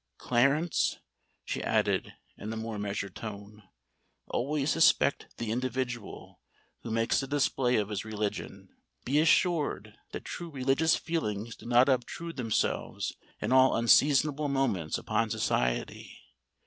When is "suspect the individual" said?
4.71-6.39